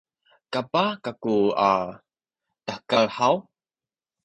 [0.53, 1.35] kapah kaku
[1.69, 1.71] a
[2.65, 3.35] tahekal haw?